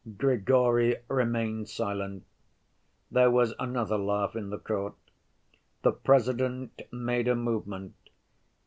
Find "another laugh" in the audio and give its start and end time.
3.59-4.35